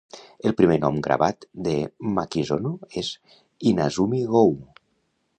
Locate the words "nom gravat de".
0.83-1.75